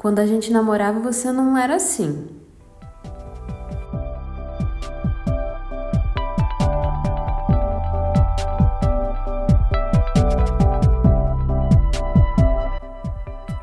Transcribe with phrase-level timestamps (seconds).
[0.00, 2.26] Quando a gente namorava, você não era assim.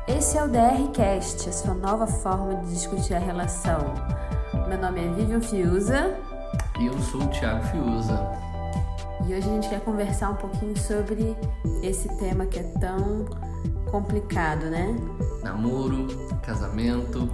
[0.06, 3.80] Esse é o DRCast, a sua nova forma de discutir a relação.
[4.68, 6.16] Meu nome é Vivian Fiuza.
[6.78, 8.16] E eu sou o Thiago Fiuza.
[9.26, 11.36] E hoje a gente quer conversar um pouquinho sobre
[11.82, 13.24] esse tema que é tão
[13.90, 14.96] complicado, né?
[15.48, 16.06] Namoro,
[16.42, 17.26] casamento,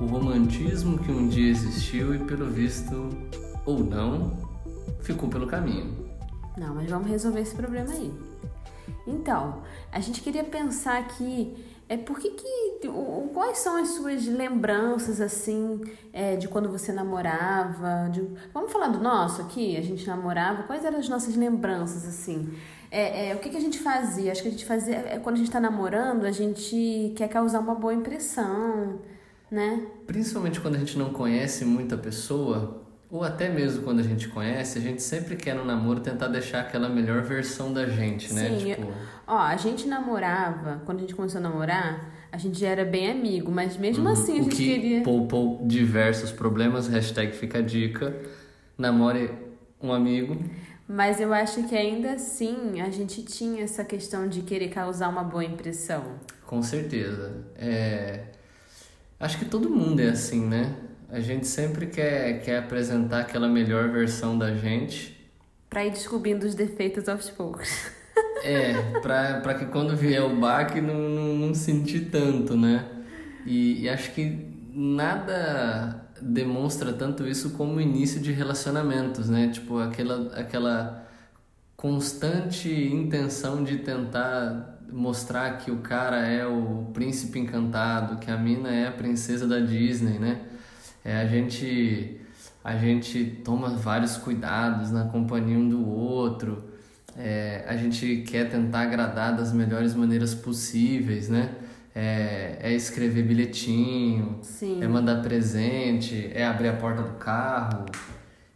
[0.00, 3.10] o romantismo que um dia existiu e pelo visto
[3.64, 4.36] ou não
[5.02, 6.10] ficou pelo caminho.
[6.56, 8.12] Não, mas vamos resolver esse problema aí.
[9.06, 9.62] Então,
[9.92, 15.20] a gente queria pensar aqui é por que, que o, quais são as suas lembranças
[15.20, 15.80] assim
[16.12, 18.10] é, de quando você namorava?
[18.10, 18.20] De,
[18.52, 19.76] vamos falar do nosso aqui?
[19.76, 20.64] A gente namorava.
[20.64, 22.52] Quais eram as nossas lembranças assim?
[22.90, 24.32] É, é, o que, que a gente fazia?
[24.32, 27.60] Acho que a gente fazia é, quando a gente está namorando, a gente quer causar
[27.60, 28.98] uma boa impressão,
[29.50, 29.86] né?
[30.06, 34.78] Principalmente quando a gente não conhece muita pessoa, ou até mesmo quando a gente conhece,
[34.78, 38.58] a gente sempre quer no namoro tentar deixar aquela melhor versão da gente, né?
[38.58, 38.92] Sim, tipo...
[39.26, 43.10] ó, a gente namorava, quando a gente começou a namorar, a gente já era bem
[43.10, 44.12] amigo, mas mesmo uhum.
[44.12, 45.02] assim a gente o que queria.
[45.02, 48.14] Poupou diversos problemas, hashtag fica a dica.
[48.76, 49.30] Namore
[49.82, 50.36] um amigo.
[50.88, 55.22] Mas eu acho que ainda assim a gente tinha essa questão de querer causar uma
[55.22, 56.18] boa impressão.
[56.46, 57.44] Com certeza.
[57.56, 58.24] É...
[59.20, 60.74] Acho que todo mundo é assim, né?
[61.10, 65.14] A gente sempre quer, quer apresentar aquela melhor versão da gente.
[65.68, 67.68] Pra ir descobrindo os defeitos aos poucos.
[68.42, 72.86] É, pra, pra que quando vier o baque não, não, não sentir tanto, né?
[73.44, 79.48] E, e acho que nada demonstra tanto isso como o início de relacionamentos, né?
[79.48, 81.08] Tipo, aquela, aquela
[81.76, 88.70] constante intenção de tentar mostrar que o cara é o príncipe encantado, que a mina
[88.70, 90.42] é a princesa da Disney, né?
[91.04, 92.20] É, a gente
[92.64, 96.64] a gente toma vários cuidados na companhia um do outro,
[97.16, 101.54] é, a gente quer tentar agradar das melhores maneiras possíveis, né?
[102.00, 104.80] É, é escrever bilhetinho, Sim.
[104.80, 107.86] é mandar presente, é abrir a porta do carro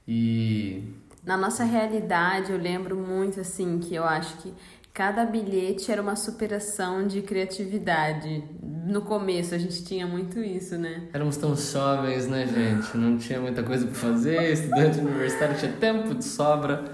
[0.06, 0.94] e
[1.24, 4.52] na nossa realidade eu lembro muito assim que eu acho que
[4.92, 8.44] cada bilhete era uma superação de criatividade.
[8.60, 11.08] No começo a gente tinha muito isso, né?
[11.12, 12.96] Éramos tão jovens, né, gente?
[12.96, 16.84] Não tinha muita coisa para fazer, estudante universitário tinha tempo de sobra.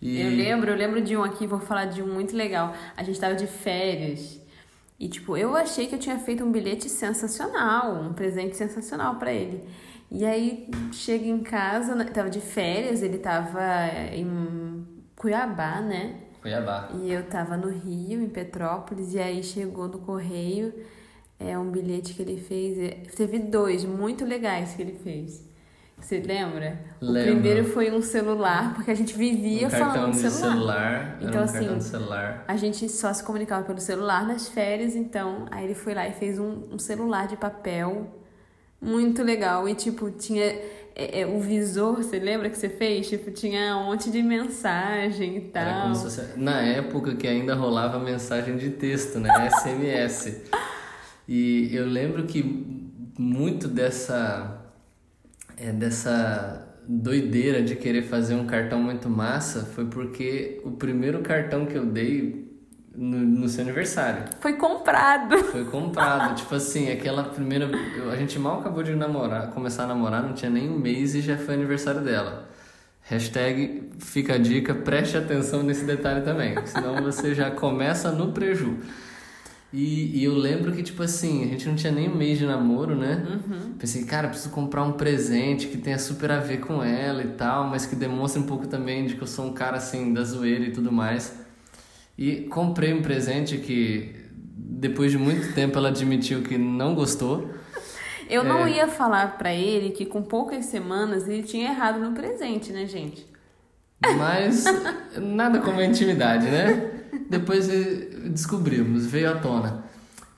[0.00, 0.18] E...
[0.20, 2.74] Eu lembro, eu lembro de um aqui, vou falar de um muito legal.
[2.96, 4.39] A gente tava de férias
[5.00, 9.32] e tipo, eu achei que eu tinha feito um bilhete sensacional, um presente sensacional para
[9.32, 9.64] ele.
[10.10, 13.62] E aí chega em casa, né, tava de férias, ele tava
[14.12, 16.20] em Cuiabá, né?
[16.42, 16.90] Cuiabá.
[17.02, 20.72] E eu tava no Rio, em Petrópolis, e aí chegou no correio
[21.40, 22.78] é um bilhete que ele fez.
[22.78, 25.48] É, teve dois muito legais que ele fez.
[26.00, 26.80] Você lembra?
[27.00, 27.20] Lembro.
[27.20, 30.38] O primeiro foi um celular, porque a gente vivia um falando de celular.
[30.40, 31.18] celular.
[31.20, 32.44] Então, um assim, celular.
[32.48, 36.12] a gente só se comunicava pelo celular nas férias, então aí ele foi lá e
[36.12, 38.08] fez um, um celular de papel
[38.80, 39.68] muito legal.
[39.68, 40.44] E tipo, tinha
[40.94, 43.08] é, é, o visor, você lembra que você fez?
[43.08, 45.94] Tipo, tinha um monte de mensagem e tal.
[45.94, 49.48] Fosse, na época que ainda rolava mensagem de texto, né?
[49.50, 50.42] SMS.
[51.28, 52.42] e eu lembro que
[53.18, 54.59] muito dessa
[55.60, 61.66] é, dessa doideira de querer fazer um cartão muito massa foi porque o primeiro cartão
[61.66, 62.50] que eu dei
[62.96, 64.24] no, no seu aniversário.
[64.40, 65.38] Foi comprado.
[65.44, 66.34] Foi comprado.
[66.34, 67.68] tipo assim, aquela primeira.
[68.10, 71.20] A gente mal acabou de namorar, começar a namorar, não tinha nem um mês e
[71.20, 72.48] já foi aniversário dela.
[73.02, 78.78] Hashtag fica a dica, preste atenção nesse detalhe também, senão você já começa no preju.
[79.72, 82.44] E, e, eu lembro que, tipo assim, a gente não tinha nem um mês de
[82.44, 83.24] namoro, né?
[83.30, 83.72] Uhum.
[83.78, 87.68] Pensei, cara, preciso comprar um presente que tenha super a ver com ela e tal,
[87.68, 90.64] mas que demonstre um pouco também de que eu sou um cara, assim, da zoeira
[90.64, 91.38] e tudo mais.
[92.18, 94.12] E comprei um presente que,
[94.56, 97.48] depois de muito tempo, ela admitiu que não gostou.
[98.28, 98.76] Eu não é...
[98.76, 103.26] ia falar para ele que com poucas semanas ele tinha errado no presente, né, gente?
[104.16, 104.64] Mas
[105.20, 106.90] nada como a intimidade, né?
[107.28, 107.68] Depois
[108.28, 109.84] descobrimos, veio à tona.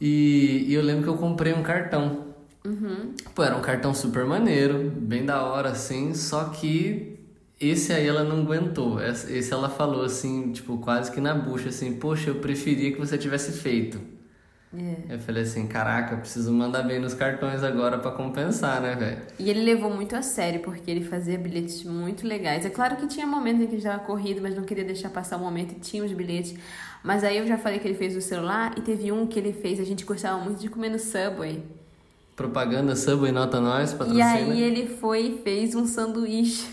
[0.00, 2.26] E, e eu lembro que eu comprei um cartão.
[2.64, 3.14] Uhum.
[3.34, 7.18] Pô, era um cartão super maneiro, bem da hora, assim, só que
[7.60, 9.00] esse aí ela não aguentou.
[9.00, 13.16] Esse ela falou assim, tipo, quase que na bucha, assim, poxa, eu preferia que você
[13.16, 14.00] tivesse feito.
[14.74, 15.14] É.
[15.14, 19.18] Eu falei assim, caraca, eu preciso mandar bem nos cartões agora para compensar, né, velho?
[19.38, 22.64] E ele levou muito a sério, porque ele fazia bilhetes muito legais.
[22.64, 25.36] É claro que tinha momentos em que ele estava corrido, mas não queria deixar passar
[25.36, 26.54] o momento e tinha os bilhetes.
[27.02, 29.52] Mas aí eu já falei que ele fez o celular e teve um que ele
[29.52, 31.62] fez, a gente gostava muito de comer no Subway.
[32.34, 34.18] Propaganda Subway Nota Nós, patrocina.
[34.18, 36.66] E aí ele foi e fez um sanduíche.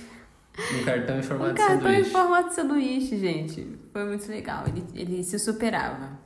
[0.73, 2.09] Um cartão em formato um de cartão sanduíche.
[2.09, 3.67] em formato de sanduíche, gente.
[3.91, 4.63] Foi muito legal.
[4.67, 6.17] Ele, ele se superava.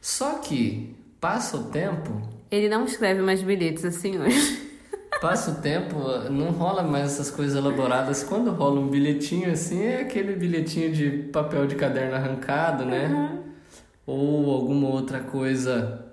[0.00, 2.10] Só que passa o tempo,
[2.50, 4.60] Ele não escreve mais bilhetes assim hoje.
[5.22, 5.96] passa o tempo,
[6.30, 8.22] não rola mais essas coisas elaboradas.
[8.22, 13.38] Quando rola um bilhetinho assim, é aquele bilhetinho de papel de caderno arrancado, né?
[14.06, 16.04] Ou alguma outra coisa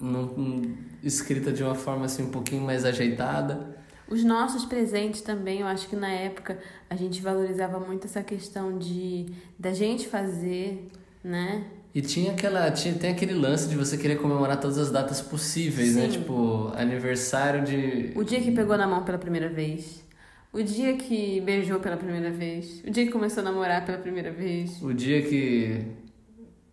[0.00, 3.76] num- num- escrita de uma forma assim um pouquinho mais ajeitada.
[4.08, 6.58] Os nossos presentes também, eu acho que na época
[6.88, 9.26] a gente valorizava muito essa questão de
[9.58, 10.88] da gente fazer,
[11.22, 11.64] né?
[11.96, 12.70] E tinha aquela.
[12.70, 16.02] Tinha, tem aquele lance de você querer comemorar todas as datas possíveis, né?
[16.02, 16.18] Sim.
[16.18, 18.12] Tipo, aniversário de.
[18.14, 20.04] O dia que pegou na mão pela primeira vez,
[20.52, 24.30] o dia que beijou pela primeira vez, o dia que começou a namorar pela primeira
[24.30, 24.78] vez.
[24.82, 25.86] O dia que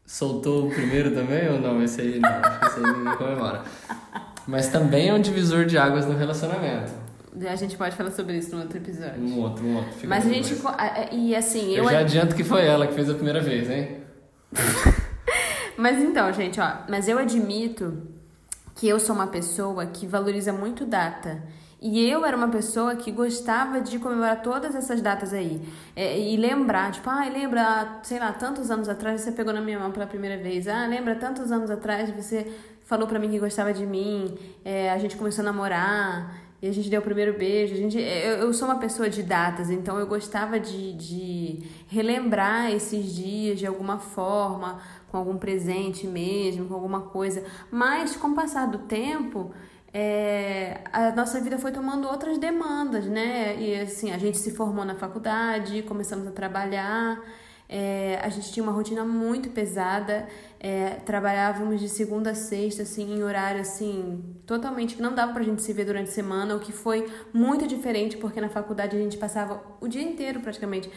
[0.05, 1.81] soltou o primeiro também ou não?
[1.81, 3.63] Esse aí não, acho que esse aí ninguém comemora.
[4.45, 6.91] Mas também é um divisor de águas no relacionamento.
[7.49, 9.21] A gente pode falar sobre isso no outro episódio.
[9.23, 9.93] Um outro, um outro.
[10.05, 10.53] Mas a gente.
[11.13, 11.89] E assim, Eu eu.
[11.91, 14.03] já adianto que foi ela que fez a primeira vez, hein?
[15.77, 18.01] Mas então, gente, ó, mas eu admito
[18.75, 21.41] que eu sou uma pessoa que valoriza muito data.
[21.81, 25.61] E eu era uma pessoa que gostava de comemorar todas essas datas aí.
[25.93, 29.77] É, e lembrar, tipo, ah, lembra, sei lá, tantos anos atrás você pegou na minha
[29.77, 30.65] mão pela primeira vez.
[30.65, 32.49] Ah, lembra tantos anos atrás você
[32.85, 34.33] falou pra mim que gostava de mim.
[34.63, 36.41] É, a gente começou a namorar.
[36.63, 37.73] E a gente deu o primeiro beijo.
[37.73, 42.71] A gente, eu, eu sou uma pessoa de datas, então eu gostava de, de relembrar
[42.71, 44.79] esses dias de alguma forma,
[45.11, 47.43] com algum presente mesmo, com alguma coisa.
[47.69, 49.51] Mas com o passar do tempo,
[49.93, 53.61] é, a nossa vida foi tomando outras demandas, né?
[53.61, 57.21] E assim, a gente se formou na faculdade, começamos a trabalhar.
[57.67, 60.27] É, a gente tinha uma rotina muito pesada,
[60.59, 65.43] é, trabalhávamos de segunda a sexta, assim, em horário, assim, totalmente que não dava pra
[65.43, 68.99] gente se ver durante a semana, o que foi muito diferente, porque na faculdade a
[68.99, 70.89] gente passava o dia inteiro praticamente,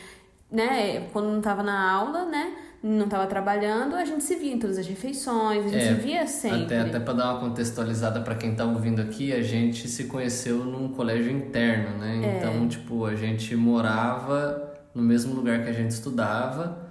[0.51, 4.59] né, quando não tava na aula, né, não tava trabalhando, a gente se via em
[4.59, 6.65] todas as refeições, a gente É, se via sempre.
[6.65, 10.59] Até, até para dar uma contextualizada para quem tá ouvindo aqui, a gente se conheceu
[10.59, 12.21] num colégio interno, né?
[12.23, 12.39] É.
[12.39, 16.84] Então, tipo, a gente morava no mesmo lugar que a gente estudava.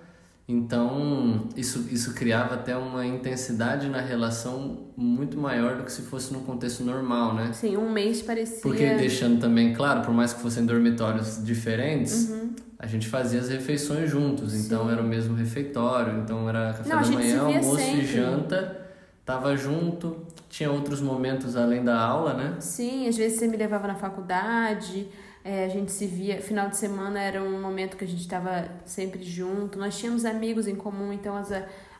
[0.47, 6.31] Então, isso, isso criava até uma intensidade na relação muito maior do que se fosse
[6.31, 7.51] num contexto normal, né?
[7.51, 8.59] Sim, um mês parecia...
[8.61, 12.53] Porque deixando também claro, por mais que fossem dormitórios diferentes, Uhum.
[12.77, 17.01] a gente fazia as refeições juntos, então era o mesmo refeitório, então era café Não,
[17.01, 18.01] da manhã, almoço sempre.
[18.01, 18.81] e janta,
[19.25, 22.53] tava junto, tinha outros momentos além da aula, né?
[22.59, 25.07] Sim, às vezes você me levava na faculdade,
[25.45, 28.68] é, a gente se via, final de semana era um momento que a gente estava
[28.83, 31.50] sempre junto, nós tínhamos amigos em comum, então as,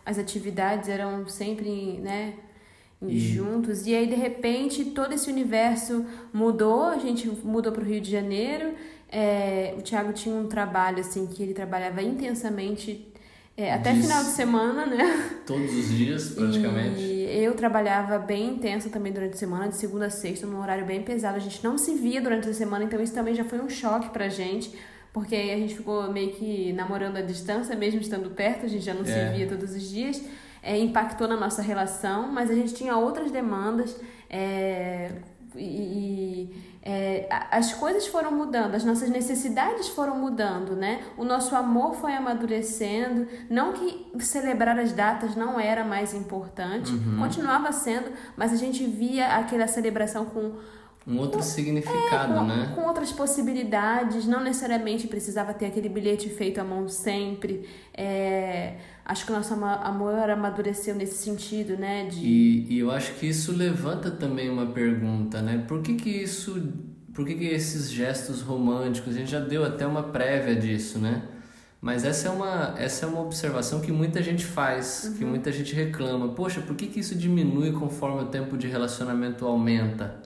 [0.06, 2.34] as atividades eram sempre, né,
[3.02, 3.86] E- juntos.
[3.86, 6.04] E aí, de repente, todo esse universo
[6.34, 8.74] mudou, a gente mudou para o Rio de Janeiro,
[9.12, 13.08] é, o Thiago tinha um trabalho, assim, que ele trabalhava intensamente,
[13.56, 15.06] é, até Diz- final de semana, né?
[15.46, 17.00] Todos os dias, praticamente.
[17.02, 20.86] E eu trabalhava bem intensa também durante a semana, de segunda a sexta, num horário
[20.86, 21.36] bem pesado.
[21.38, 24.10] A gente não se via durante a semana, então isso também já foi um choque
[24.10, 24.72] pra gente,
[25.14, 28.84] porque aí a gente ficou meio que namorando à distância, mesmo estando perto, a gente
[28.84, 29.06] já não É.
[29.06, 30.22] se via todos os dias.
[30.62, 33.96] É, impactou na nossa relação, mas a gente tinha outras demandas.
[34.30, 35.12] é,
[35.56, 36.50] e
[36.88, 41.02] é, as coisas foram mudando, as nossas necessidades foram mudando, né?
[41.18, 43.28] O nosso amor foi amadurecendo.
[43.50, 49.36] Não que celebrar as datas não era mais importante, continuava sendo, mas a gente via
[49.36, 50.54] aquela celebração com
[51.08, 52.72] Um outro significado, com, né?
[52.74, 57.70] com outras possibilidades, não necessariamente precisava ter aquele bilhete feito à mão sempre.
[57.94, 62.08] É, acho que o nosso amor amadureceu nesse sentido, né?
[62.08, 65.64] De, E, e eu acho que isso levanta também uma pergunta, né?
[65.68, 66.74] Por que que isso,
[67.14, 71.22] por que que esses gestos românticos, a gente já deu até uma prévia disso, né?
[71.80, 75.76] Mas essa é uma, essa é uma observação que muita gente faz, que muita gente
[75.76, 76.30] reclama.
[76.30, 80.25] Poxa, por que que isso diminui conforme o tempo de relacionamento aumenta?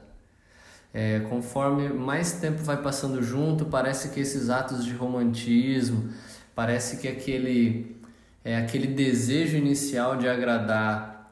[0.93, 6.09] É, conforme mais tempo vai passando junto, parece que esses atos de romantismo,
[6.55, 7.95] parece que aquele,
[8.43, 11.31] é, aquele desejo inicial de agradar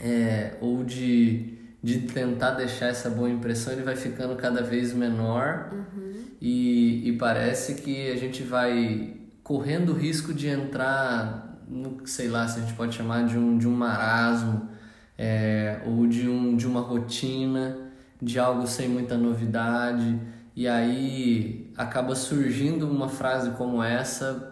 [0.00, 5.72] é, ou de, de tentar deixar essa boa impressão, ele vai ficando cada vez menor.
[6.40, 12.46] E, e parece que a gente vai correndo o risco de entrar no, sei lá,
[12.46, 14.68] se a gente pode chamar de um, de um marasmo,
[15.16, 17.91] é, ou de, um, de uma rotina,
[18.22, 20.18] de algo sem muita novidade,
[20.54, 24.50] e aí acaba surgindo uma frase como essa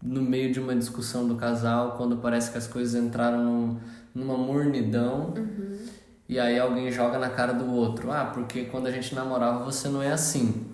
[0.00, 3.80] no meio de uma discussão do casal, quando parece que as coisas entraram num,
[4.14, 5.34] numa mornidão.
[5.36, 5.78] Uhum.
[6.28, 9.88] E aí alguém joga na cara do outro, ah, porque quando a gente namorava você
[9.88, 10.66] não é assim.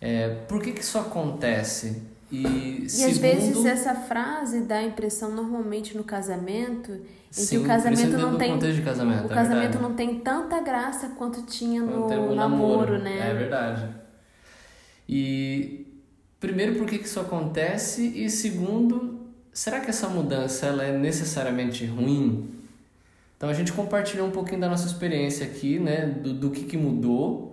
[0.00, 2.02] É, por que, que isso acontece?
[2.30, 3.10] E, e segundo...
[3.10, 8.18] às vezes essa frase dá a impressão normalmente no casamento em Sim, que o casamento
[8.18, 9.82] não tem casamento, o é casamento verdade.
[9.82, 13.30] não tem tanta graça quanto tinha no, namoro, namoro, né?
[13.30, 13.86] É verdade.
[15.08, 15.86] E
[16.40, 21.84] primeiro por que, que isso acontece e segundo, será que essa mudança ela é necessariamente
[21.86, 22.50] ruim?
[23.36, 26.76] Então a gente compartilhou um pouquinho da nossa experiência aqui, né, do, do que, que
[26.76, 27.47] mudou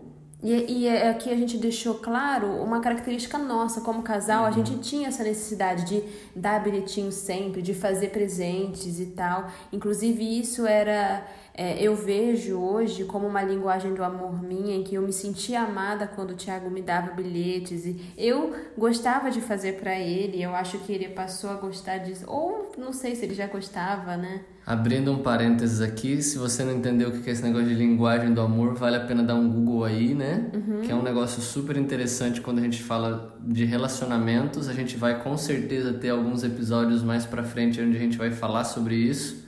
[0.45, 4.47] e, e é aqui a gente deixou claro uma característica nossa como casal, uhum.
[4.47, 6.03] a gente tinha essa necessidade de
[6.35, 9.49] dar bilhetinho sempre, de fazer presentes e tal.
[9.73, 11.25] Inclusive isso era
[11.57, 15.62] é, eu vejo hoje como uma linguagem do amor minha, em que eu me sentia
[15.62, 20.43] amada quando o Tiago me dava bilhetes e eu gostava de fazer para ele.
[20.43, 24.17] Eu acho que ele passou a gostar disso, ou não sei se ele já gostava,
[24.17, 24.41] né?
[24.65, 28.33] Abrindo um parênteses aqui, se você não entendeu o que é esse negócio de linguagem
[28.33, 30.50] do amor, vale a pena dar um Google aí, né?
[30.53, 30.81] Uhum.
[30.81, 34.67] Que é um negócio super interessante quando a gente fala de relacionamentos.
[34.67, 38.31] A gente vai com certeza ter alguns episódios mais pra frente onde a gente vai
[38.31, 39.44] falar sobre isso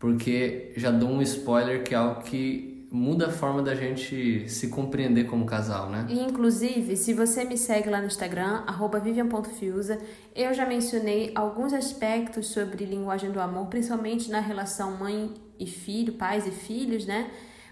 [0.00, 4.68] porque já dou um spoiler que é algo que muda a forma da gente se
[4.68, 6.06] compreender como casal, né?
[6.08, 8.64] E, inclusive, se você me segue lá no Instagram,
[9.04, 10.00] vivian.fiusa,
[10.34, 16.14] eu já mencionei alguns aspectos sobre linguagem do amor, principalmente na relação mãe e filho,
[16.14, 17.30] pais e filhos, né?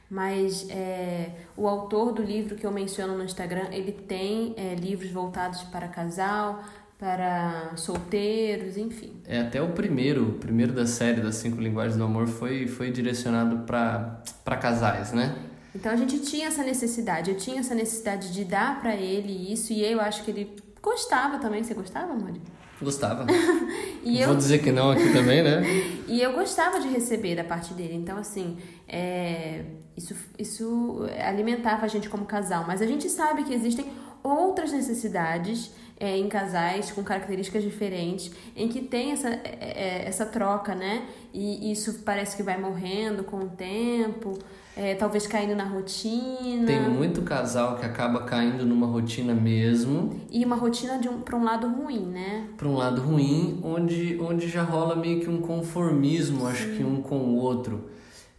[0.09, 5.11] Mas é, o autor do livro que eu menciono no Instagram, ele tem é, livros
[5.11, 6.63] voltados para casal,
[6.99, 9.23] para solteiros, enfim.
[9.25, 12.91] É até o primeiro, o primeiro da série das cinco linguagens do amor foi foi
[12.91, 15.37] direcionado para para casais, né?
[15.75, 19.73] Então a gente tinha essa necessidade, eu tinha essa necessidade de dar para ele isso
[19.73, 21.63] e eu acho que ele gostava também.
[21.63, 22.41] Você gostava, Mori?
[22.81, 23.27] Gostava.
[24.05, 25.63] e Vou dizer que não aqui também, né?
[26.09, 27.95] e eu gostava de receber da parte dele.
[27.95, 28.57] Então, assim,
[28.89, 29.65] é...
[29.97, 32.65] isso, isso alimentava a gente como casal.
[32.67, 33.87] Mas a gente sabe que existem
[34.23, 40.25] outras necessidades é, em casais com características diferentes, em que tem essa, é, é, essa
[40.25, 41.03] troca, né?
[41.35, 44.39] E isso parece que vai morrendo com o tempo,
[44.77, 46.67] é, talvez caindo na rotina.
[46.67, 50.21] Tem muito casal que acaba caindo numa rotina mesmo.
[50.31, 52.47] E uma rotina de um, para um lado ruim, né?
[52.57, 56.47] Para um lado ruim, onde, onde já rola meio que um conformismo, Sim.
[56.47, 57.91] acho que um com o outro.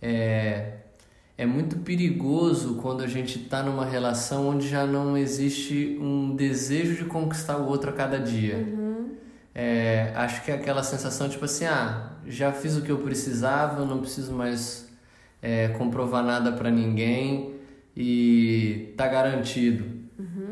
[0.01, 0.78] É,
[1.39, 6.95] é muito perigoso quando a gente está numa relação onde já não existe um desejo
[6.95, 8.57] de conquistar o outro a cada dia.
[8.57, 9.11] Uhum.
[9.55, 13.85] É, acho que é aquela sensação tipo assim, ah, já fiz o que eu precisava,
[13.85, 14.89] não preciso mais
[15.41, 17.55] é, comprovar nada para ninguém
[17.95, 19.85] e tá garantido.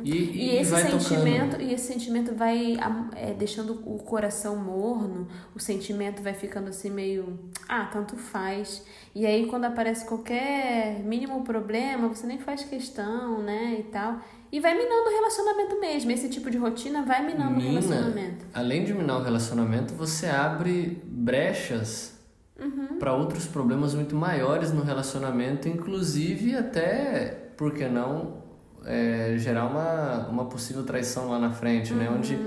[0.04, 1.62] E, e, e, esse sentimento tocando.
[1.62, 2.77] e esse sentimento vai
[3.16, 9.25] é, deixando o coração morno, o sentimento vai ficando assim meio ah tanto faz e
[9.25, 14.20] aí quando aparece qualquer mínimo problema você nem faz questão né e tal
[14.51, 18.46] e vai minando o relacionamento mesmo esse tipo de rotina vai minando Mina, o relacionamento
[18.54, 22.18] além de minar o relacionamento você abre brechas
[22.60, 22.98] uhum.
[23.00, 28.47] para outros problemas muito maiores no relacionamento inclusive até por que não
[28.86, 32.00] é, gerar uma, uma possível traição lá na frente, uhum.
[32.00, 32.10] né?
[32.10, 32.39] Onde,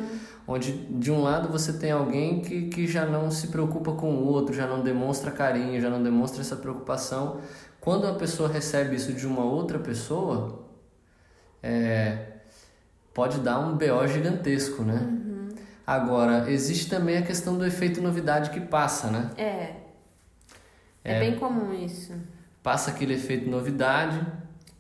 [0.47, 4.27] onde de um lado você tem alguém que, que já não se preocupa com o
[4.27, 7.41] outro, já não demonstra carinho, já não demonstra essa preocupação.
[7.81, 10.67] Quando a pessoa recebe isso de uma outra pessoa,
[11.63, 12.27] é,
[13.15, 14.99] pode dar um BO gigantesco, né?
[15.01, 15.49] Uhum.
[15.87, 19.31] Agora, existe também a questão do efeito novidade que passa, né?
[19.37, 19.91] É.
[21.03, 22.13] É, é bem comum isso.
[22.63, 24.21] Passa aquele efeito novidade,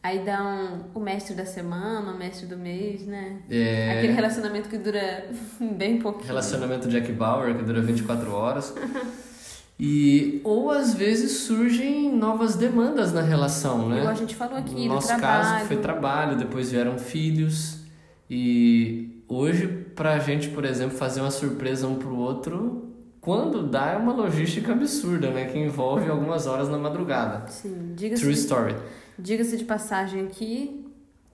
[0.02, 3.40] Aí dá um, o mestre da semana, o mestre do mês, né?
[3.50, 3.98] É...
[3.98, 5.28] Aquele relacionamento que dura
[5.60, 6.26] bem pouquinho.
[6.26, 8.74] Relacionamento Jack Bauer, que dura 24 horas.
[9.82, 13.96] E, ou às vezes surgem novas demandas na relação, né?
[13.96, 15.42] Igual a gente falou aqui, no nosso trabalho.
[15.54, 17.78] caso foi trabalho, depois vieram filhos.
[18.28, 19.66] E hoje,
[19.96, 22.90] pra gente, por exemplo, fazer uma surpresa um pro outro,
[23.22, 25.46] quando dá é uma logística absurda, né?
[25.46, 27.48] Que envolve algumas horas na madrugada.
[27.48, 28.76] Sim, diga True story.
[29.18, 30.86] Diga-se de passagem aqui,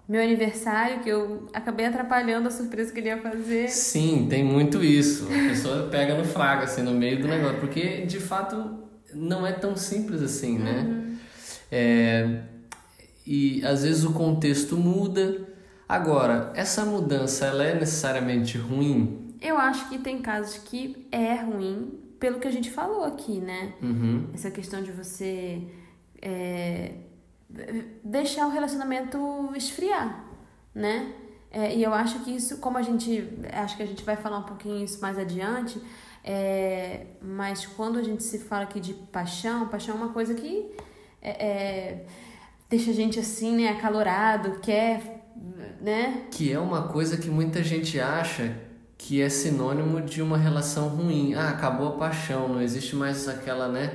[0.09, 3.68] meu aniversário, que eu acabei atrapalhando a surpresa que ele ia fazer.
[3.68, 5.26] Sim, tem muito isso.
[5.26, 7.59] A pessoa pega no fraga, assim, no meio do negócio.
[7.59, 8.78] Porque, de fato,
[9.12, 10.83] não é tão simples assim, né?
[10.83, 11.16] Uhum.
[11.73, 12.42] É,
[13.26, 15.45] e, às vezes, o contexto muda.
[15.88, 19.35] Agora, essa mudança, ela é necessariamente ruim?
[19.40, 23.75] Eu acho que tem casos que é ruim pelo que a gente falou aqui, né?
[23.83, 24.26] Uhum.
[24.33, 25.62] Essa questão de você
[26.23, 26.92] é,
[28.02, 30.24] deixar o relacionamento esfriar,
[30.74, 31.12] né?
[31.50, 34.38] É, e eu acho que isso, como a gente, acho que a gente vai falar
[34.38, 35.80] um pouquinho isso mais adiante,
[36.22, 40.70] é, mas quando a gente se fala aqui de paixão, paixão é uma coisa que
[41.22, 42.06] é, é
[42.68, 45.24] deixa a gente assim, né, acalorado, quer,
[45.80, 46.26] né?
[46.30, 48.56] Que é uma coisa que muita gente acha
[48.98, 51.34] que é sinônimo de uma relação ruim.
[51.34, 53.92] Ah, acabou a paixão, não existe mais aquela, né,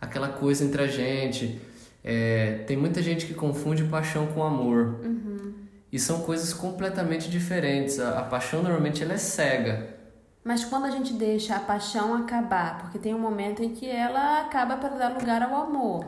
[0.00, 1.60] aquela coisa entre a gente.
[2.02, 5.00] É, tem muita gente que confunde paixão com amor.
[5.02, 5.54] Uhum.
[5.90, 7.98] E são coisas completamente diferentes.
[7.98, 9.96] A, a, paixão normalmente ela é cega.
[10.44, 14.40] Mas quando a gente deixa a paixão acabar, porque tem um momento em que ela
[14.40, 16.06] acaba para dar lugar ao amor.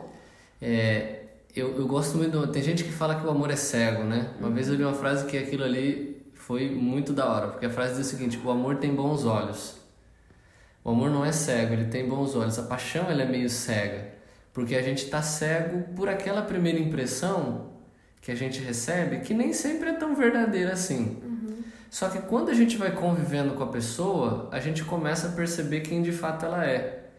[0.61, 1.23] É,
[1.55, 2.47] eu, eu gosto muito.
[2.47, 4.31] Tem gente que fala que o amor é cego, né?
[4.39, 4.53] Uma uhum.
[4.53, 7.95] vez eu li uma frase que aquilo ali foi muito da hora, porque a frase
[7.95, 9.77] diz o seguinte: o amor tem bons olhos.
[10.83, 12.57] O amor não é cego, ele tem bons olhos.
[12.57, 14.10] A paixão ela é meio cega,
[14.53, 17.71] porque a gente está cego por aquela primeira impressão
[18.21, 21.17] que a gente recebe, que nem sempre é tão verdadeira assim.
[21.23, 21.63] Uhum.
[21.89, 25.81] Só que quando a gente vai convivendo com a pessoa, a gente começa a perceber
[25.81, 27.09] quem de fato ela é.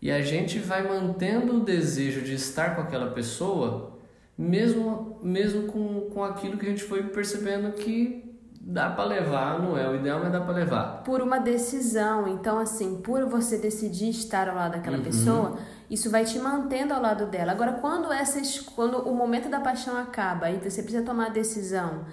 [0.00, 3.98] E a gente vai mantendo o desejo de estar com aquela pessoa,
[4.36, 8.24] mesmo, mesmo com, com aquilo que a gente foi percebendo que
[8.60, 11.02] dá para levar, não é o ideal, mas dá para levar.
[11.02, 12.28] Por uma decisão.
[12.28, 15.04] Então, assim, por você decidir estar ao lado daquela uhum.
[15.04, 15.58] pessoa,
[15.90, 17.52] isso vai te mantendo ao lado dela.
[17.52, 22.04] Agora, quando, essas, quando o momento da paixão acaba e você precisa tomar a decisão,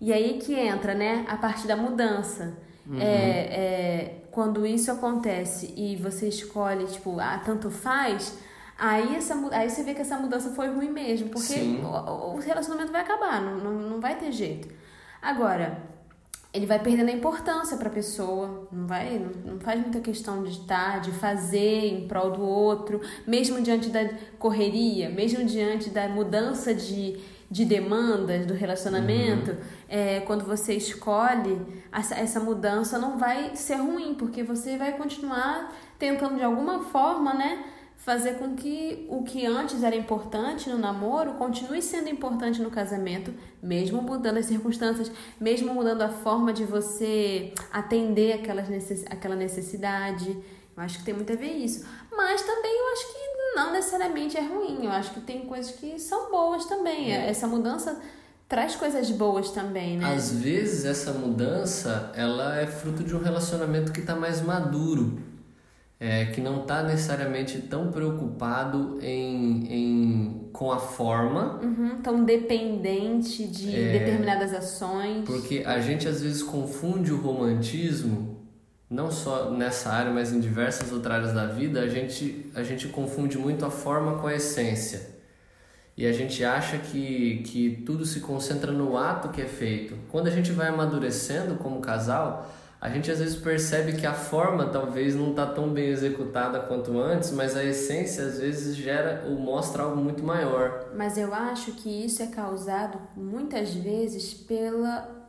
[0.00, 2.56] e aí que entra, né, a parte da mudança.
[2.86, 2.98] Uhum.
[2.98, 8.38] É, é, quando isso acontece e você escolhe, tipo, ah, tanto faz,
[8.76, 12.90] aí, essa, aí você vê que essa mudança foi ruim mesmo, porque o, o, relacionamento
[12.90, 14.68] vai acabar, não, não, não vai ter jeito.
[15.20, 15.89] Agora,
[16.52, 20.42] ele vai perdendo a importância para a pessoa, não vai, não, não, faz muita questão
[20.42, 26.08] de estar, de fazer em prol do outro, mesmo diante da correria, mesmo diante da
[26.08, 29.58] mudança de, de demandas do relacionamento, uhum.
[29.88, 31.60] é, quando você escolhe,
[31.92, 37.32] essa, essa mudança não vai ser ruim, porque você vai continuar tentando de alguma forma,
[37.32, 37.64] né?
[38.00, 43.32] Fazer com que o que antes era importante no namoro continue sendo importante no casamento,
[43.62, 50.30] mesmo mudando as circunstâncias, mesmo mudando a forma de você atender aquelas necess aquela necessidade.
[50.74, 51.86] Eu acho que tem muito a ver isso.
[52.10, 54.78] Mas também eu acho que não necessariamente é ruim.
[54.82, 57.12] Eu acho que tem coisas que são boas também.
[57.12, 57.28] É.
[57.28, 58.00] Essa mudança
[58.48, 60.14] traz coisas boas também, né?
[60.14, 65.20] Às vezes essa mudança ela é fruto de um relacionamento que está mais maduro,
[66.00, 73.46] é, que não está necessariamente tão preocupado em, em com a forma, uhum, tão dependente
[73.46, 75.24] de é, determinadas ações.
[75.26, 78.40] Porque a gente às vezes confunde o romantismo
[78.88, 82.88] não só nessa área, mas em diversas outras áreas da vida, a gente, a gente
[82.88, 85.20] confunde muito a forma com a essência.
[85.96, 89.94] E a gente acha que, que tudo se concentra no ato que é feito.
[90.10, 92.50] Quando a gente vai amadurecendo como casal,
[92.80, 96.98] a gente às vezes percebe que a forma talvez não está tão bem executada quanto
[96.98, 100.88] antes, mas a essência às vezes gera ou mostra algo muito maior.
[100.96, 105.20] Mas eu acho que isso é causado muitas vezes pela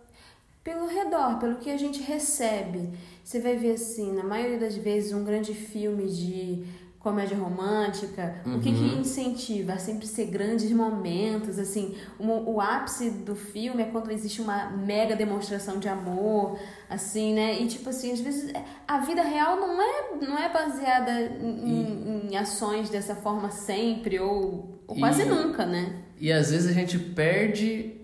[0.63, 2.91] pelo redor, pelo que a gente recebe.
[3.23, 6.65] Você vai ver assim, na maioria das vezes, um grande filme de
[7.01, 8.57] comédia romântica, uhum.
[8.57, 8.99] o que, que uhum.
[9.01, 9.73] incentiva?
[9.73, 14.69] A sempre ser grandes momentos, assim, o, o ápice do filme é quando existe uma
[14.69, 17.59] mega demonstração de amor, assim, né?
[17.59, 18.53] E tipo assim, às vezes
[18.87, 22.31] a vida real não é, não é baseada em, e...
[22.31, 25.25] em ações dessa forma sempre, ou, ou quase e...
[25.25, 26.03] nunca, né?
[26.19, 27.95] E às vezes a gente perde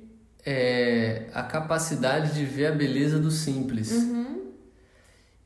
[0.44, 3.92] é, a capacidade de ver a beleza do simples.
[3.92, 4.54] Uhum.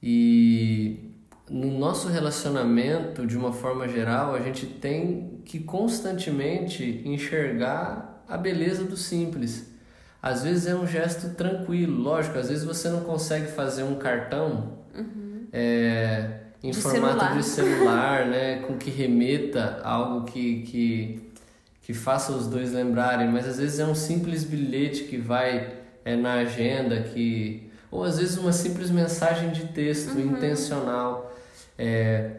[0.02, 1.11] E
[1.52, 8.86] no nosso relacionamento, de uma forma geral, a gente tem que constantemente enxergar a beleza
[8.86, 9.70] do simples.
[10.24, 14.78] Às vezes é um gesto tranquilo, lógico, às vezes você não consegue fazer um cartão
[14.96, 15.48] uhum.
[15.52, 17.38] é, em de formato celular.
[17.38, 21.32] de celular, né, com que remeta algo que, que
[21.82, 25.74] que faça os dois lembrarem, mas às vezes é um simples bilhete que vai
[26.06, 30.22] é, na agenda, que ou às vezes uma simples mensagem de texto uhum.
[30.22, 31.31] intencional.
[31.84, 32.30] É,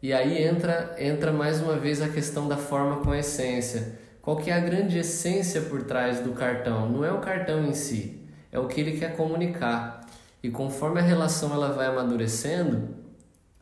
[0.00, 3.98] e aí entra, entra mais uma vez a questão da forma com a essência.
[4.20, 6.88] Qual que é a grande essência por trás do cartão?
[6.88, 8.20] Não é o cartão em si,
[8.52, 10.06] é o que ele quer comunicar.
[10.40, 12.90] E conforme a relação ela vai amadurecendo,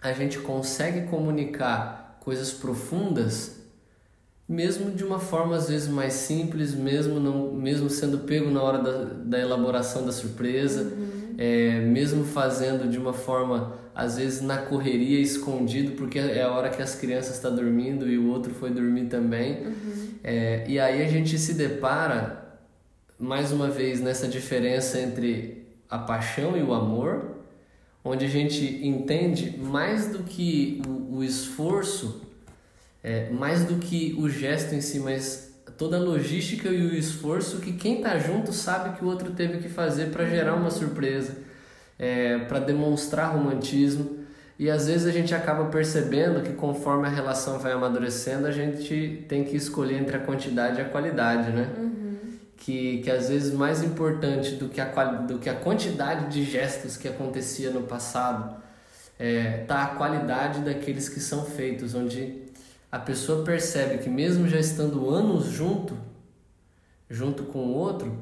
[0.02, 3.60] a gente consegue comunicar coisas profundas
[4.46, 8.78] mesmo de uma forma às vezes mais simples, mesmo não, mesmo sendo pego na hora
[8.78, 11.19] da, da elaboração da surpresa, uhum.
[11.40, 16.68] É, mesmo fazendo de uma forma às vezes na correria, escondido, porque é a hora
[16.68, 19.66] que as crianças estão tá dormindo e o outro foi dormir também.
[19.66, 20.08] Uhum.
[20.22, 22.58] É, e aí a gente se depara,
[23.18, 27.36] mais uma vez, nessa diferença entre a paixão e o amor,
[28.04, 32.20] onde a gente entende mais do que o, o esforço,
[33.02, 35.49] é, mais do que o gesto em si, mas
[35.80, 39.56] toda a logística e o esforço que quem está junto sabe que o outro teve
[39.62, 41.38] que fazer para gerar uma surpresa
[41.98, 44.18] é, para demonstrar romantismo.
[44.58, 49.24] E às vezes a gente acaba percebendo que conforme a relação vai amadurecendo, a gente
[49.26, 51.70] tem que escolher entre a quantidade e a qualidade, né?
[51.78, 52.16] Uhum.
[52.58, 56.98] Que, que às vezes mais importante do que, a, do que a quantidade de gestos
[56.98, 58.54] que acontecia no passado
[59.18, 62.49] é, tá a qualidade daqueles que são feitos, onde
[62.90, 65.96] a pessoa percebe que mesmo já estando anos junto,
[67.08, 68.16] junto com o outro,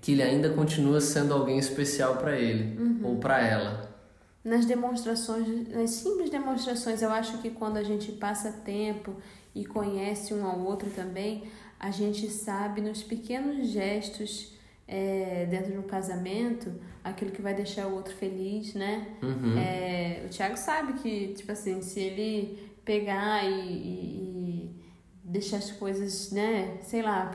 [0.00, 3.00] que ele ainda continua sendo alguém especial para ele uhum.
[3.02, 3.94] ou para ela.
[4.44, 9.16] Nas demonstrações, nas simples demonstrações, eu acho que quando a gente passa tempo
[9.54, 11.44] e conhece um ao outro também,
[11.78, 14.54] a gente sabe nos pequenos gestos
[14.86, 19.06] é, dentro de um casamento aquilo que vai deixar o outro feliz, né?
[19.22, 19.58] Uhum.
[19.58, 24.76] É, o Thiago sabe que, tipo assim, se ele pegar e, e, e
[25.22, 26.78] deixar as coisas, né?
[26.82, 27.30] Sei lá,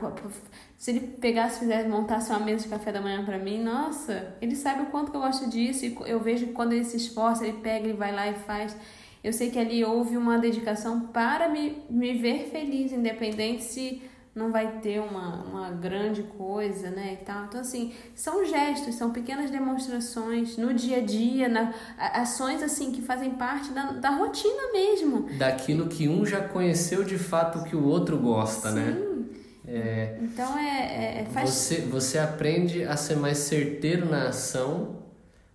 [0.76, 4.56] se ele pegasse, fizesse, montasse uma mesa de café da manhã para mim, nossa, ele
[4.56, 7.46] sabe o quanto que eu gosto disso e eu vejo que quando ele se esforça,
[7.46, 8.74] ele pega, ele vai lá e faz.
[9.22, 14.02] Eu sei que ali houve uma dedicação para me, me ver feliz, independente se
[14.34, 17.44] não vai ter uma, uma grande coisa, né, e tal.
[17.44, 23.02] Então, assim, são gestos, são pequenas demonstrações no dia a dia, na, ações, assim, que
[23.02, 25.28] fazem parte da, da rotina mesmo.
[25.36, 28.92] Daquilo que um já conheceu de fato que o outro gosta, né?
[28.92, 29.00] Sim.
[29.00, 29.12] né?
[29.64, 31.50] É, então é, é, faz...
[31.50, 34.96] você você aprende a ser mais certeiro na ação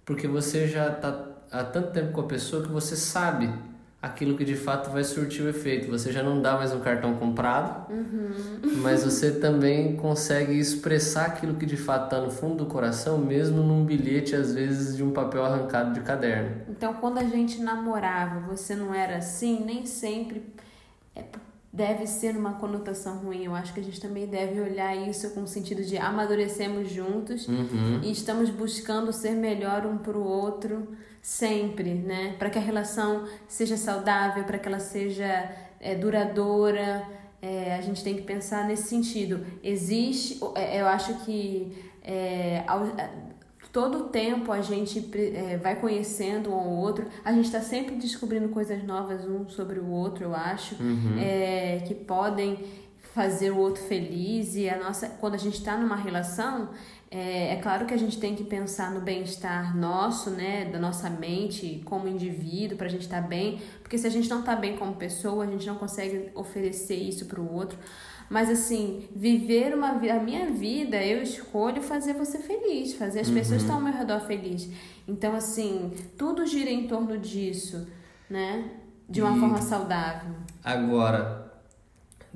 [0.05, 3.53] porque você já está há tanto tempo com a pessoa que você sabe
[4.01, 5.89] aquilo que de fato vai surtir o efeito.
[5.89, 8.77] Você já não dá mais um cartão comprado, uhum.
[8.77, 13.63] mas você também consegue expressar aquilo que de fato está no fundo do coração, mesmo
[13.63, 16.61] num bilhete, às vezes, de um papel arrancado de caderno.
[16.69, 20.43] Então, quando a gente namorava, você não era assim, nem sempre.
[21.15, 21.23] É
[21.71, 23.45] deve ser uma conotação ruim.
[23.45, 27.47] Eu acho que a gente também deve olhar isso com o sentido de amadurecemos juntos
[27.47, 28.01] uhum.
[28.03, 30.87] e estamos buscando ser melhor um para o outro
[31.21, 32.35] sempre, né?
[32.39, 37.05] Para que a relação seja saudável, para que ela seja é, duradoura.
[37.41, 39.45] É, a gente tem que pensar nesse sentido.
[39.61, 42.63] Existe, é, eu acho que é,
[43.77, 47.93] todo o tempo a gente é, vai conhecendo um ao outro, a gente está sempre
[47.93, 51.19] descobrindo coisas novas um sobre o outro, eu acho, uhum.
[51.19, 52.57] é, que podem
[53.13, 56.69] fazer o outro feliz e a nossa quando a gente está numa relação
[57.11, 61.07] é, é, claro que a gente tem que pensar no bem-estar nosso, né, da nossa
[61.07, 64.55] mente como indivíduo, para a gente estar tá bem, porque se a gente não está
[64.55, 67.77] bem como pessoa, a gente não consegue oferecer isso para o outro.
[68.29, 73.33] Mas assim, viver uma a minha vida, eu escolho fazer você feliz, fazer as uhum.
[73.35, 74.69] pessoas que estão ao meu redor feliz.
[75.07, 77.87] Então assim, tudo gira em torno disso,
[78.29, 78.65] né?
[79.07, 80.35] De uma e forma saudável.
[80.61, 81.53] Agora,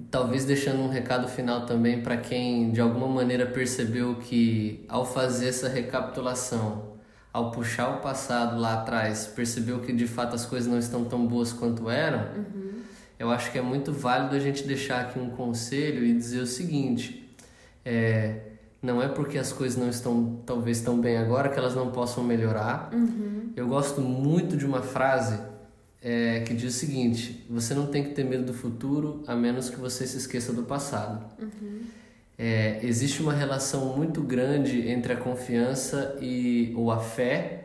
[0.10, 5.50] talvez deixando um recado final também para quem de alguma maneira percebeu que ao fazer
[5.50, 6.92] essa recapitulação,
[7.34, 11.28] ao puxar o passado lá atrás, percebeu que de fato as coisas não estão tão
[11.28, 12.20] boas quanto eram.
[12.38, 12.72] Uhum
[13.22, 16.48] eu acho que é muito válido a gente deixar aqui um conselho e dizer o
[16.48, 17.32] seguinte:
[17.86, 18.40] é,
[18.82, 22.24] não é porque as coisas não estão talvez tão bem agora que elas não possam
[22.24, 22.90] melhorar.
[22.92, 23.52] Uhum.
[23.56, 25.40] Eu gosto muito de uma frase
[26.02, 29.70] é, que diz o seguinte: você não tem que ter medo do futuro a menos
[29.70, 31.24] que você se esqueça do passado.
[31.40, 31.82] Uhum.
[32.40, 37.61] É, existe uma relação muito grande entre a confiança e ou a fé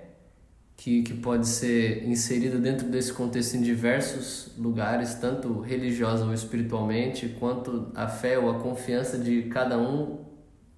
[0.77, 7.35] que, que pode ser inserida dentro desse contexto em diversos lugares, tanto religiosa ou espiritualmente,
[7.41, 10.19] quanto a fé ou a confiança de cada um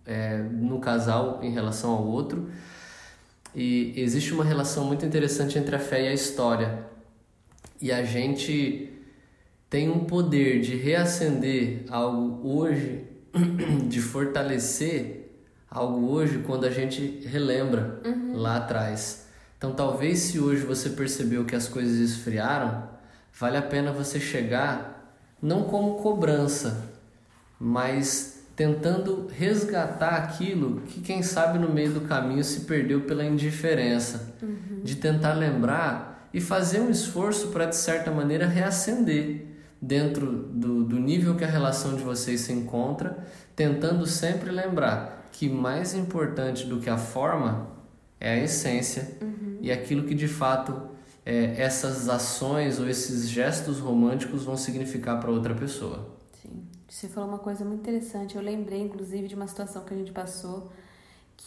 [0.07, 2.49] é, no casal em relação ao outro.
[3.55, 6.87] E existe uma relação muito interessante entre a fé e a história.
[7.81, 8.93] E a gente
[9.69, 13.05] tem um poder de reacender algo hoje,
[13.89, 15.33] de fortalecer
[15.71, 18.37] algo hoje quando a gente relembra uhum.
[18.37, 19.28] lá atrás.
[19.59, 22.89] Então, talvez se hoje você percebeu que as coisas esfriaram,
[23.39, 26.85] vale a pena você chegar não como cobrança,
[27.59, 34.35] mas tentando resgatar aquilo que quem sabe no meio do caminho se perdeu pela indiferença,
[34.41, 34.81] uhum.
[34.83, 39.47] de tentar lembrar e fazer um esforço para de certa maneira reacender
[39.81, 45.49] dentro do, do nível que a relação de vocês se encontra, tentando sempre lembrar que
[45.49, 47.78] mais importante do que a forma
[48.21, 49.59] é a essência uhum.
[49.61, 50.89] e aquilo que de fato
[51.25, 56.17] é, essas ações ou esses gestos românticos vão significar para outra pessoa.
[56.43, 56.65] Sim.
[56.89, 58.37] Você falou uma coisa muito interessante.
[58.37, 60.71] Eu lembrei, inclusive, de uma situação que a gente passou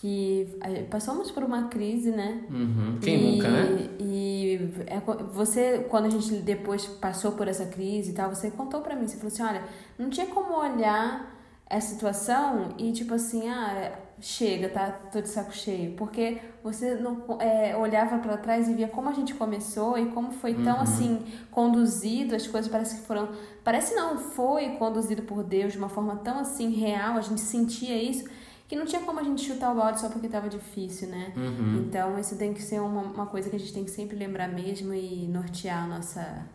[0.01, 0.47] que
[0.89, 2.43] passamos por uma crise, né?
[2.49, 2.97] Uhum.
[3.01, 3.89] Quem e, nunca, né?
[3.99, 4.99] E é,
[5.31, 9.07] você, quando a gente depois passou por essa crise e tal, você contou para mim,
[9.07, 9.63] você falou assim, olha,
[9.99, 11.38] não tinha como olhar
[11.69, 14.91] essa situação e tipo assim, ah, chega, tá?
[15.12, 15.93] Tô de saco cheio.
[15.95, 20.31] Porque você não é, olhava para trás e via como a gente começou e como
[20.31, 20.81] foi tão uhum.
[20.81, 23.29] assim conduzido, as coisas parece que foram.
[23.63, 28.01] Parece não, foi conduzido por Deus de uma forma tão assim real, a gente sentia
[28.01, 28.29] isso,
[28.67, 31.34] que não tinha como a gente chutar o balde só porque tava difícil, né?
[31.36, 31.84] Uhum.
[31.88, 34.47] Então isso tem que ser uma, uma coisa que a gente tem que sempre lembrar
[34.47, 36.45] mesmo e nortear a nossa,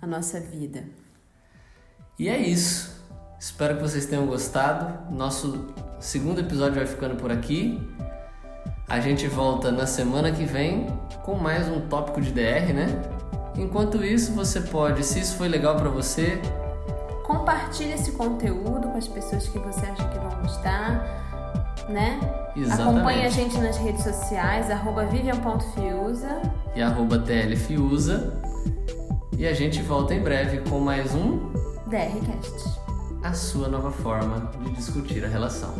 [0.00, 0.84] a nossa vida.
[2.18, 2.99] E é isso.
[3.40, 5.10] Espero que vocês tenham gostado.
[5.10, 7.80] Nosso segundo episódio vai ficando por aqui.
[8.86, 10.88] A gente volta na semana que vem
[11.22, 13.00] com mais um tópico de DR, né?
[13.56, 16.38] Enquanto isso, você pode, se isso foi legal para você,
[17.24, 22.20] compartilhe esse conteúdo com as pessoas que você acha que vão gostar, né?
[22.54, 22.90] Exatamente.
[22.90, 26.42] Acompanhe a gente nas redes sociais, arroba vivian.fiusa
[26.76, 28.34] e arroba tlfiusa.
[29.38, 31.50] E a gente volta em breve com mais um
[31.86, 32.79] DRCast
[33.22, 35.74] a sua nova forma de discutir a relação.